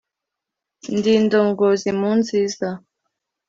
[0.95, 2.67] Ndi indongozi mu nziza